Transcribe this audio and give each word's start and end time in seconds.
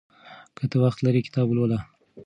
که 0.57 0.63
ته 0.71 0.77
وخت 0.83 0.99
لرې 1.05 1.21
کتاب 1.27 1.47
ولوله. 1.49 1.79